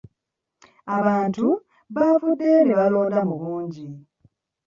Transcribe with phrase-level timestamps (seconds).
[0.97, 1.45] Abantu
[1.95, 3.85] baavuddeyo ne balonda mu bungi.